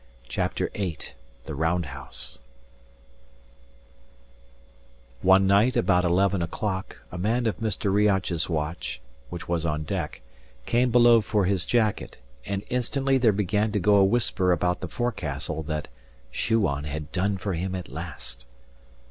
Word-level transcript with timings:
CHAPTER 0.27 0.71
VIII 0.73 1.13
THE 1.45 1.53
ROUND 1.53 1.85
HOUSE 1.85 2.39
One 5.21 5.45
night, 5.45 5.77
about 5.77 6.03
eleven 6.03 6.41
o'clock, 6.41 6.99
a 7.11 7.19
man 7.19 7.45
of 7.45 7.59
Mr. 7.59 7.93
Riach's 7.93 8.49
watch 8.49 8.99
(which 9.29 9.47
was 9.47 9.63
on 9.63 9.83
deck) 9.83 10.21
came 10.65 10.89
below 10.89 11.21
for 11.21 11.45
his 11.45 11.65
jacket; 11.65 12.17
and 12.47 12.63
instantly 12.71 13.19
there 13.19 13.31
began 13.31 13.71
to 13.73 13.79
go 13.79 13.97
a 13.97 14.03
whisper 14.03 14.51
about 14.51 14.81
the 14.81 14.87
forecastle 14.87 15.61
that 15.61 15.87
"Shuan 16.31 16.85
had 16.85 17.11
done 17.11 17.37
for 17.37 17.53
him 17.53 17.75
at 17.75 17.87
last." 17.87 18.45